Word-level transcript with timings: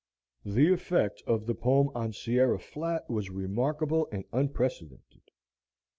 The 0.43 0.73
effect 0.73 1.21
of 1.27 1.45
the 1.45 1.53
poem 1.53 1.89
on 1.93 2.11
Sierra 2.11 2.57
Flat 2.57 3.07
was 3.07 3.29
remarkable 3.29 4.07
and 4.11 4.25
unprecedented. 4.33 5.29